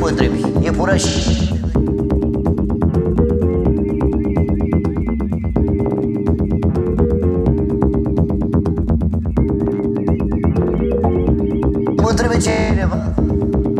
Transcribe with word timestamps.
mă 0.00 0.08
întrebi? 0.08 0.44
E 0.62 0.70
puraș. 0.70 1.04
Mă 11.96 12.08
întrebe 12.08 12.36
cineva 12.36 13.12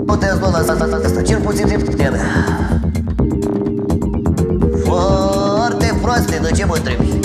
Puteți 0.07 0.39
lua 0.41 0.51
la 0.51 0.59
asta, 0.59 1.01
asta, 1.05 1.23
cel 1.23 1.41
puțin 1.41 1.67
de 1.67 1.77
putea 1.85 2.11
mea 2.11 2.27
Foarte 4.85 5.99
proaste, 6.03 6.39
de 6.43 6.51
ce 6.57 6.65
mă 6.65 6.75
întrebi? 6.77 7.20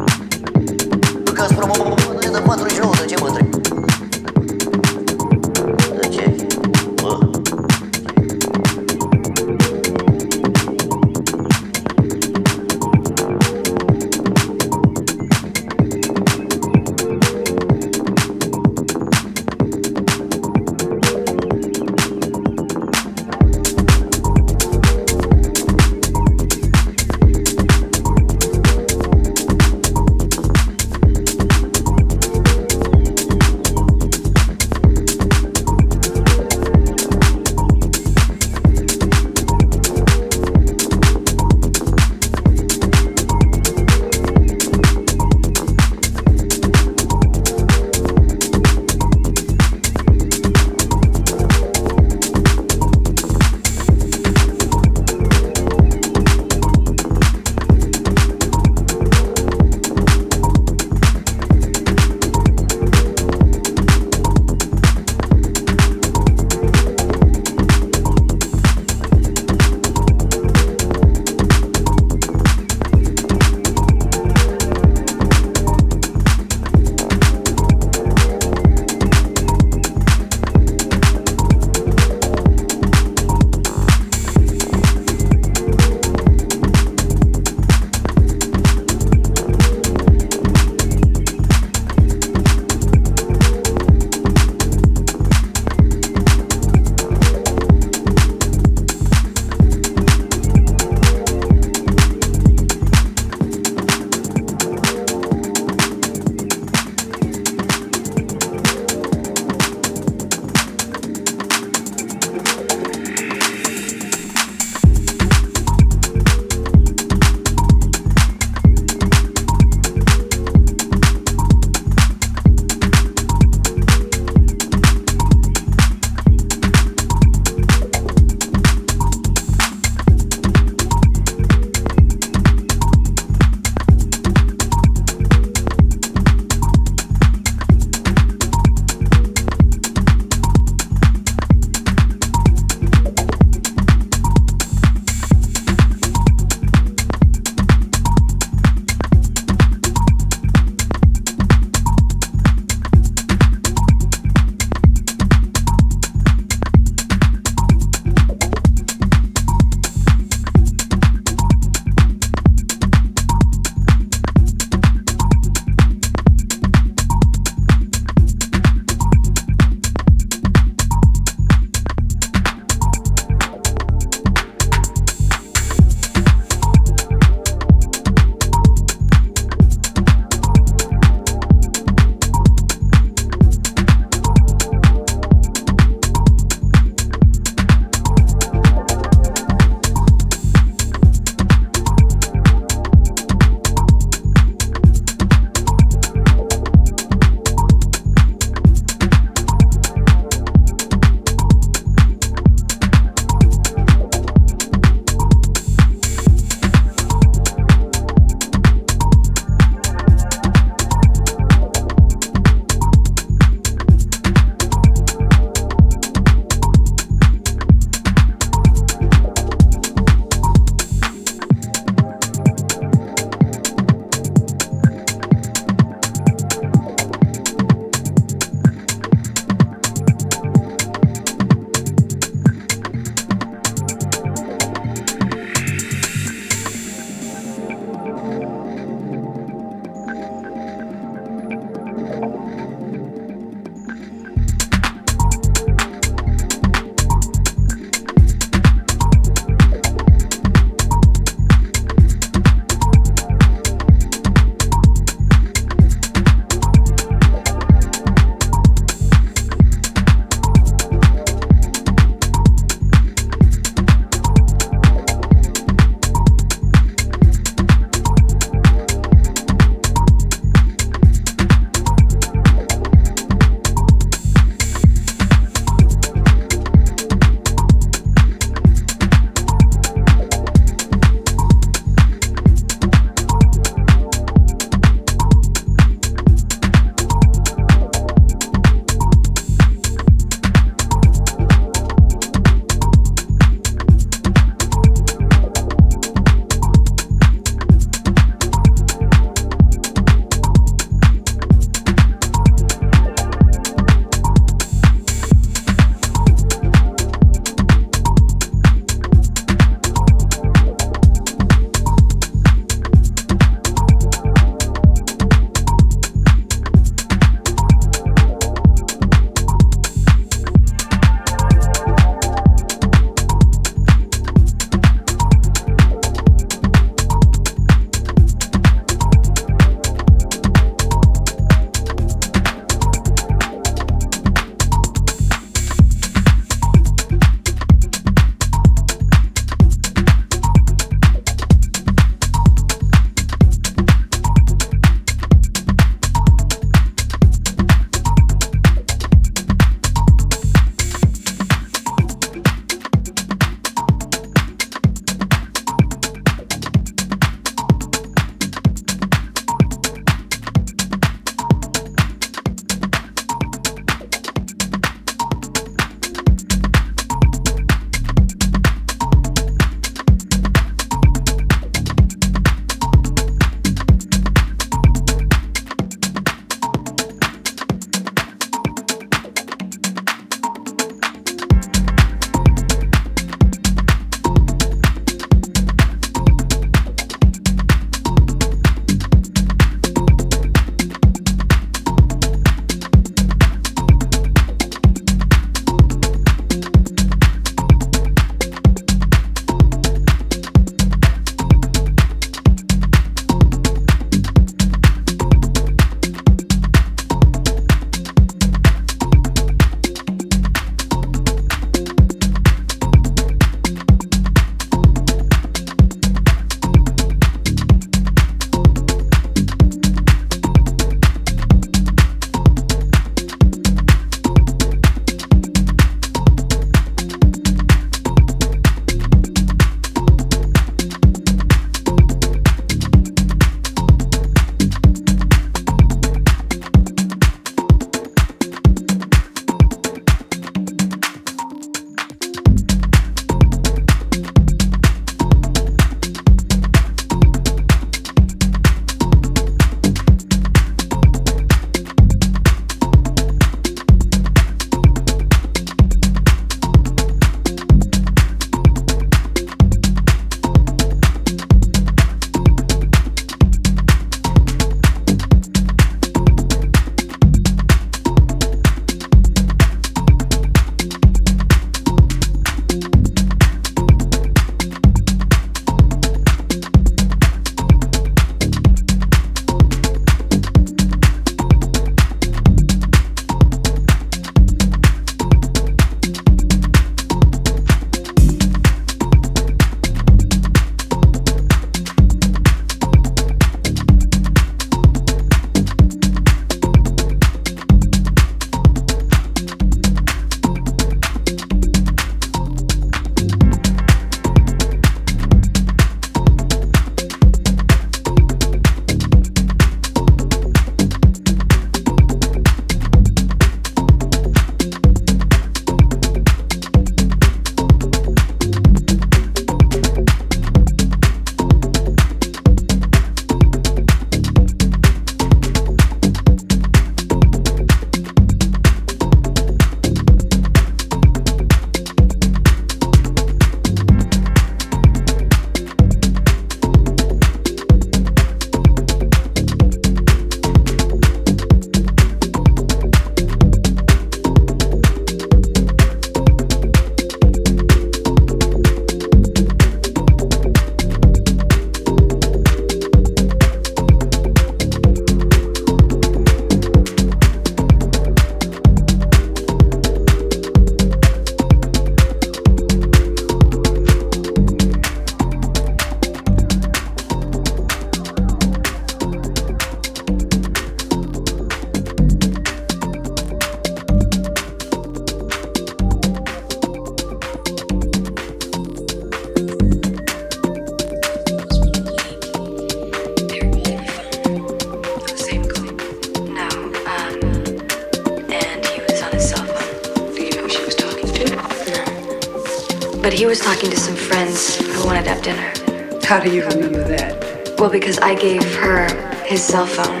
cell 599.52 599.66
phone 599.66 600.00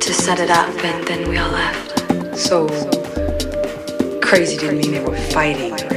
to 0.00 0.14
set 0.14 0.40
it 0.40 0.48
up, 0.48 0.74
and 0.82 1.06
then 1.06 1.28
we 1.28 1.36
all 1.36 1.50
left. 1.50 2.38
So 2.38 2.66
crazy 4.22 4.56
didn't 4.56 4.78
mean 4.78 4.92
they 4.92 5.04
were 5.04 5.14
fighting. 5.14 5.91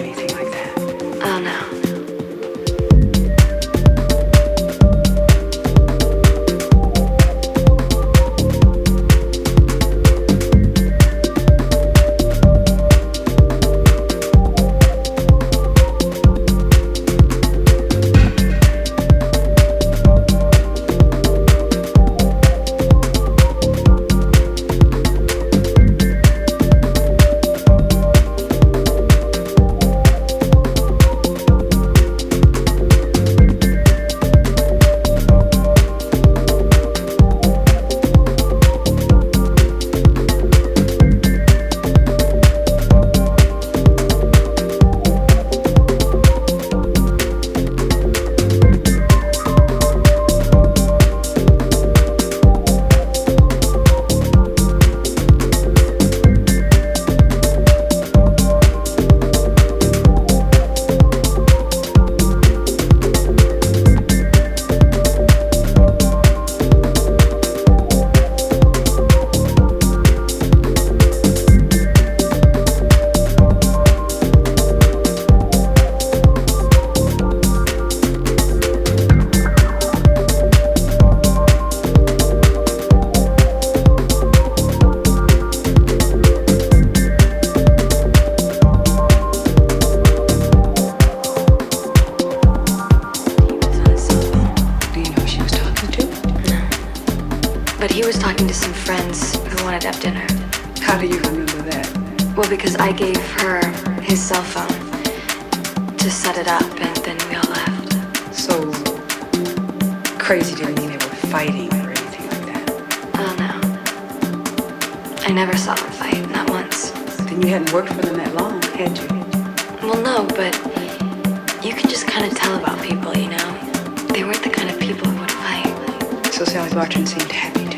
So 126.36 126.44
Sally's 126.44 126.76
watching 126.76 127.06
seemed 127.06 127.32
happy 127.32 127.74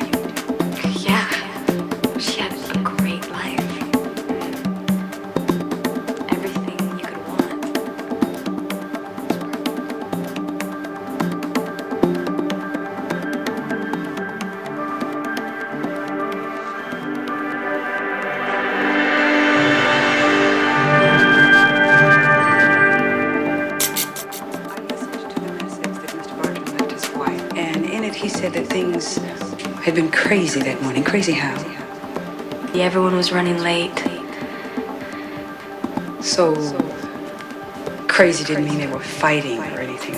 crazy 31.07 31.31
how? 31.31 31.55
Yeah, 32.73 32.83
everyone 32.83 33.15
was 33.15 33.31
running 33.31 33.59
late. 33.59 33.97
So 36.21 36.53
crazy 38.09 38.43
didn't 38.43 38.65
mean 38.65 38.79
they 38.79 38.87
were 38.87 38.99
fighting 38.99 39.59
or 39.59 39.79
anything 39.79 40.16